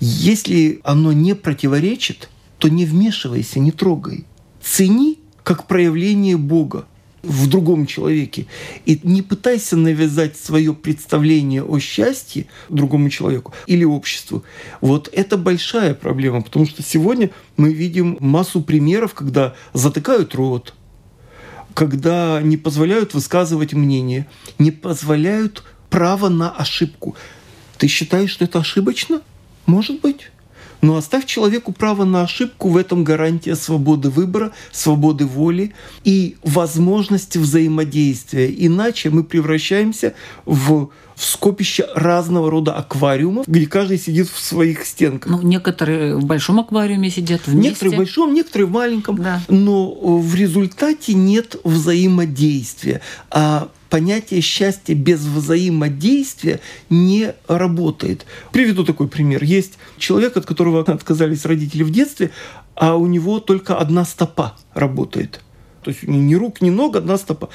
[0.00, 4.24] Если оно не противоречит, то не вмешивайся, не трогай.
[4.62, 6.86] Цени как проявление Бога
[7.26, 8.46] в другом человеке.
[8.84, 14.44] И не пытайся навязать свое представление о счастье другому человеку или обществу.
[14.80, 20.74] Вот это большая проблема, потому что сегодня мы видим массу примеров, когда затыкают рот,
[21.74, 24.26] когда не позволяют высказывать мнение,
[24.58, 27.16] не позволяют право на ошибку.
[27.78, 29.20] Ты считаешь, что это ошибочно?
[29.66, 30.30] Может быть.
[30.86, 35.74] Но оставь человеку право на ошибку, в этом гарантия свободы выбора, свободы воли
[36.04, 38.54] и возможности взаимодействия.
[38.56, 40.14] Иначе мы превращаемся
[40.44, 45.32] в, в скопище разного рода аквариумов, где каждый сидит в своих стенках.
[45.32, 47.70] Ну, некоторые в большом аквариуме сидят вместе.
[47.70, 49.16] Некоторые в большом, некоторые в маленьком.
[49.16, 49.40] Да.
[49.48, 53.00] Но в результате нет взаимодействия.
[53.30, 56.60] А понятие счастья без взаимодействия
[56.90, 58.26] не работает.
[58.52, 59.42] Приведу такой пример.
[59.42, 62.30] Есть человек, от которого отказались родители в детстве,
[62.74, 65.40] а у него только одна стопа работает.
[65.86, 67.48] То есть ни рук, ни ног, одна стопа.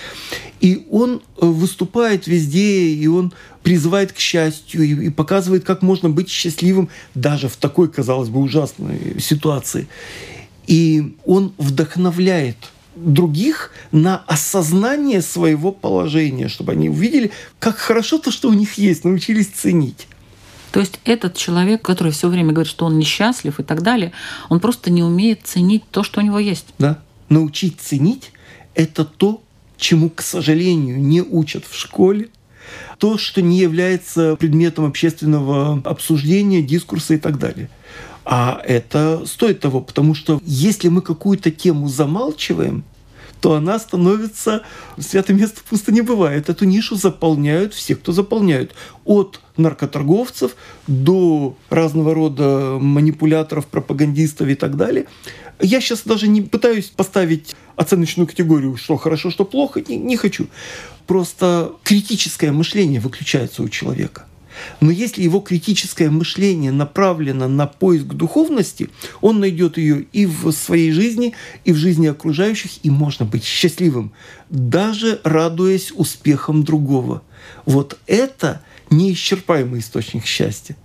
[0.62, 6.10] И он э, выступает везде, и он призывает к счастью, и, и показывает, как можно
[6.10, 9.90] быть счастливым даже в такой, казалось бы, ужасной ситуации.
[10.66, 12.56] И он вдохновляет
[12.96, 19.04] других на осознание своего положения, чтобы они увидели, как хорошо то, что у них есть,
[19.04, 20.08] научились ценить.
[20.72, 24.14] То есть этот человек, который все время говорит, что он несчастлив и так далее,
[24.48, 26.68] он просто не умеет ценить то, что у него есть.
[26.80, 27.00] Да?
[27.32, 28.34] Научить ценить–
[28.76, 29.42] это то,
[29.78, 32.28] чему, к сожалению, не учат в школе,
[32.98, 37.70] то, что не является предметом общественного обсуждения, дискурса и так далее.
[38.26, 42.84] А это стоит того, потому что если мы какую-то тему замалчиваем,
[43.42, 44.62] то она становится
[45.00, 46.48] святое место пусто не бывает.
[46.50, 48.74] Эту нишу заполняют все, кто заполняют.
[49.04, 50.56] От наркоторговцев
[50.88, 55.08] до разного рода манипуляторов, пропагандистов и так далее.
[55.60, 60.48] Я сейчас даже не пытаюсь поставить оценочную категорию, что хорошо, что плохо, не, не хочу.
[61.08, 64.26] Просто критическое мышление выключается у человека.
[64.80, 68.89] Но если его критическое мышление направлено на поиск духовности,
[69.22, 71.34] он найдет ее и в своей жизни,
[71.66, 74.12] и в жизни окружающих, и можно быть счастливым,
[74.49, 77.22] даже радуясь успехам другого.
[77.66, 80.76] Вот это неисчерпаемый источник счастья.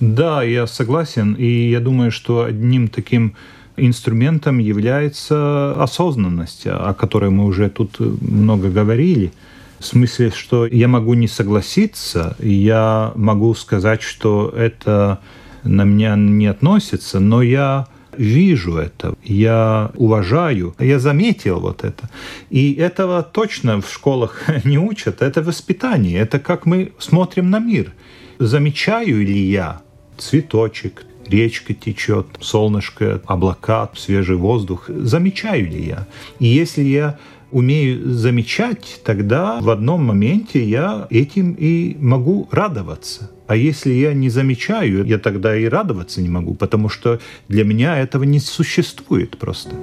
[0.00, 3.34] Да, я согласен, и я думаю, что одним таким
[3.76, 9.32] инструментом является осознанность, о которой мы уже тут много говорили.
[9.78, 15.20] В смысле, что я могу не согласиться, я могу сказать, что это
[15.64, 22.08] на меня не относится, но я вижу это, я уважаю, я заметил вот это.
[22.50, 27.92] И этого точно в школах не учат, это воспитание, это как мы смотрим на мир.
[28.38, 29.80] Замечаю ли я
[30.18, 36.06] цветочек, речка течет, солнышко, облака, свежий воздух, замечаю ли я?
[36.38, 37.18] И если я
[37.50, 43.30] умею замечать, тогда в одном моменте я этим и могу радоваться.
[43.46, 47.98] А если я не замечаю, я тогда и радоваться не могу, потому что для меня
[47.98, 49.74] этого не существует просто.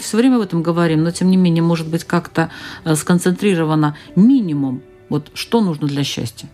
[0.00, 2.50] Все время об этом говорим, но тем не менее, может быть, как-то
[2.84, 4.82] э, сконцентрировано минимум.
[5.08, 6.48] Вот что нужно для счастья?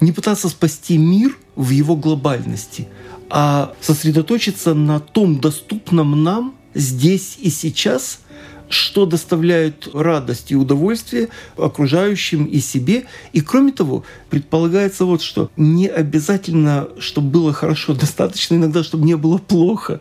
[0.00, 2.88] Не пытаться спасти мир в его глобальности,
[3.30, 8.20] а сосредоточиться на том доступном нам здесь и сейчас,
[8.68, 13.04] что доставляет радость и удовольствие окружающим и себе.
[13.32, 15.50] И кроме того, предполагается вот что.
[15.56, 20.00] Не обязательно, чтобы было хорошо, достаточно иногда, чтобы не было плохо.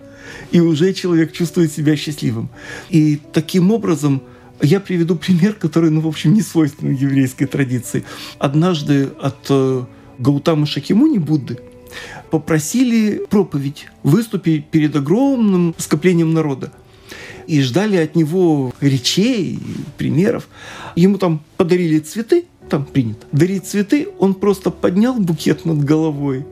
[0.52, 2.50] И уже человек чувствует себя счастливым.
[2.90, 4.22] И таким образом
[4.62, 8.04] я приведу пример, который, ну, в общем, не свойственен еврейской традиции.
[8.40, 9.86] Однажды от э,
[10.18, 11.60] Гаутамы Шакимуни, Будды,
[12.32, 16.72] попросили проповедь, выступить перед огромным скоплением народа.
[17.48, 19.60] И ждали от него речей,
[19.98, 20.48] примеров.
[20.96, 23.26] Ему там подарили цветы, там принято.
[23.32, 26.46] Дарить цветы, он просто поднял букет над головой,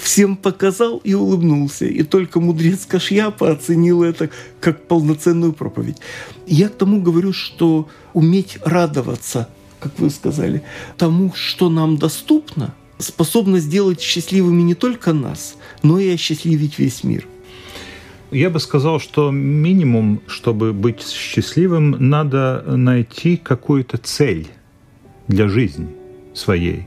[0.00, 1.86] всем показал и улыбнулся.
[1.86, 4.30] И только мудрец Кашьяпа оценил это
[4.60, 5.96] как полноценную проповедь.
[6.46, 9.48] Я к тому говорю, что уметь радоваться,
[9.80, 10.62] как вы сказали,
[10.96, 17.26] тому, что нам доступно, способно сделать счастливыми не только нас, но и осчастливить весь мир.
[18.36, 24.48] Я бы сказал, что минимум, чтобы быть счастливым, надо найти какую-то цель
[25.26, 25.88] для жизни
[26.34, 26.86] своей.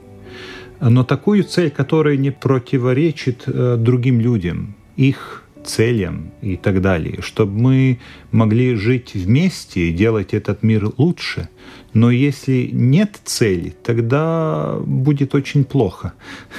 [0.80, 7.60] Но такую цель, которая не противоречит э, другим людям, их целям и так далее, чтобы
[7.60, 11.50] мы могли жить вместе и делать этот мир лучше–
[11.94, 16.14] но если нет цели, тогда будет очень плохо.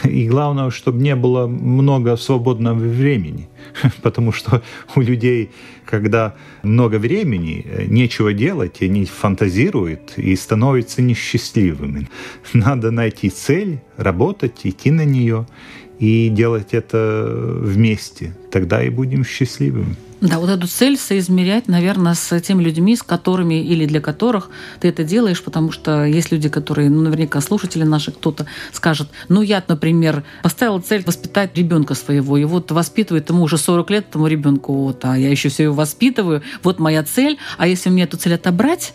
[0.05, 3.49] И главное, чтобы не было много свободного времени.
[4.03, 4.63] Потому что
[4.97, 5.51] у людей,
[5.91, 12.09] когда много времени, нечего делать, они фантазируют и становятся несчастливыми.
[12.53, 15.47] Надо найти цель, работать, идти на нее
[15.99, 17.31] и делать это
[17.63, 18.35] вместе.
[18.51, 19.97] Тогда и будем счастливыми.
[20.21, 24.89] Да, вот эту цель соизмерять, наверное, с теми людьми, с которыми или для которых ты
[24.89, 29.65] это делаешь, потому что есть люди, которые, ну, наверняка слушатели наши, кто-то скажет, ну, я,
[29.67, 34.75] например, поставила цель воспитать ребенка своего, и вот воспитывает ему уже 40 лет, этому ребенку,
[34.75, 38.35] вот, а я еще все его воспитываю, вот моя цель, а если мне эту цель
[38.35, 38.95] отобрать,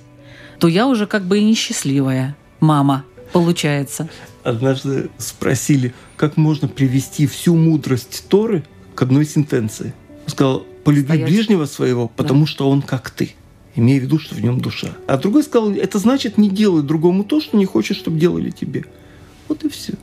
[0.60, 4.08] то я уже как бы и несчастливая мама, получается.
[4.44, 8.64] Однажды спросили, как можно привести всю мудрость Торы
[8.94, 9.94] к одной сентенции.
[10.26, 11.26] Он сказал, полюби Стоять.
[11.26, 12.48] ближнего своего, потому да.
[12.48, 13.34] что он как ты
[13.76, 14.90] имея в виду, что в нем душа.
[15.06, 18.86] А другой сказал, это значит не делай другому то, что не хочешь, чтобы делали тебе.
[19.50, 19.94] Вот и все.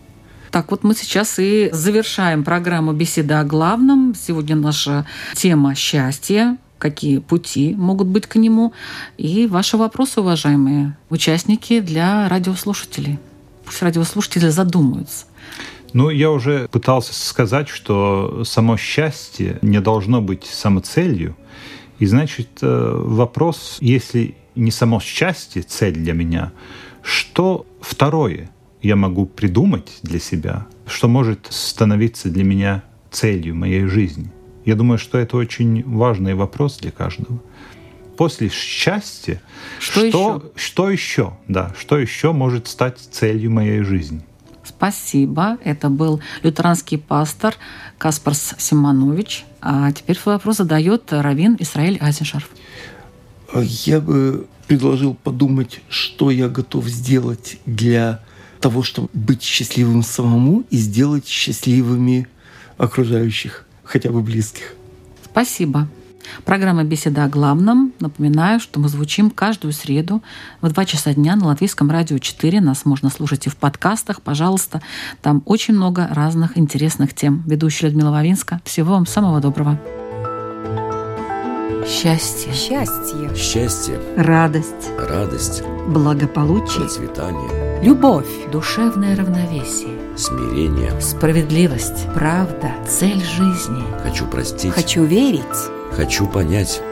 [0.51, 4.14] Так, вот мы сейчас и завершаем программу «Беседа о главном».
[4.14, 8.72] Сегодня наша тема «Счастье», какие пути могут быть к нему,
[9.16, 13.20] и ваши вопросы, уважаемые участники, для радиослушателей.
[13.64, 15.26] Пусть радиослушатели задумаются.
[15.93, 21.37] Ну, я уже пытался сказать, что само счастье не должно быть самоцелью.
[22.01, 26.51] И значит, э, вопрос, если не само счастье цель для меня,
[27.01, 28.51] что второе
[28.83, 34.33] я могу придумать для себя, что может становиться для меня целью моей жизни?
[34.65, 37.41] Я думаю, что это очень важный вопрос для каждого.
[38.17, 39.41] После счастья,
[39.79, 40.43] что, что, еще?
[40.55, 41.33] что еще?
[41.49, 44.23] Да, что еще может стать целью моей жизни?
[44.65, 45.59] Спасибо.
[45.65, 47.55] Это был лютеранский пастор
[47.99, 49.45] Каспарс Симонович.
[49.61, 52.49] А теперь свой вопрос задает Равин Исраиль Азишарф.
[53.55, 58.23] Я бы предложил подумать, что я готов сделать для
[58.61, 62.29] того, чтобы быть счастливым самому и сделать счастливыми
[62.79, 64.74] окружающих, хотя бы близких.
[65.24, 65.86] Спасибо.
[66.45, 67.93] Программа «Беседа о главном».
[68.01, 70.22] Напоминаю, что мы звучим каждую среду
[70.61, 72.61] в 2 часа дня на Латвийском радио 4.
[72.61, 74.80] Нас можно слушать и в подкастах, пожалуйста.
[75.20, 77.43] Там очень много разных интересных тем.
[77.47, 78.61] Ведущая Людмила Вавинска.
[78.64, 79.78] Всего вам самого доброго.
[81.86, 82.53] Счастье.
[82.53, 83.34] Счастье.
[83.36, 84.01] Счастье.
[84.16, 84.90] Радость.
[84.99, 85.64] Радость.
[85.88, 86.84] Благополучие.
[86.84, 87.82] Процветание.
[87.82, 88.28] Любовь.
[88.53, 90.01] Душевное равновесие.
[90.17, 91.01] Смирение.
[91.01, 92.07] Справедливость.
[92.15, 92.73] Правда.
[92.87, 93.83] Цель жизни.
[94.03, 94.73] Хочу простить.
[94.73, 95.43] Хочу верить.
[95.93, 96.83] Хочу понять.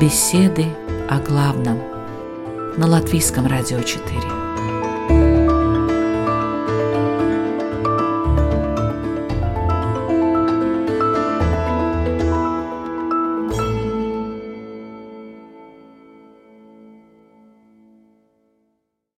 [0.00, 0.66] Беседы
[1.08, 1.78] о главном
[2.76, 4.47] на Латвийском радио 4.